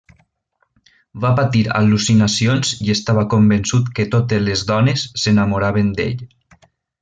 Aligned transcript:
Va 1.25 1.33
patir 1.39 1.61
al·lucinacions 1.81 2.73
i 2.87 2.89
estava 2.95 3.27
convençut 3.35 3.93
que 4.01 4.07
totes 4.17 4.45
les 4.49 4.67
dones 4.73 5.05
s'enamoraven 5.25 5.97
d'ell. 6.01 6.27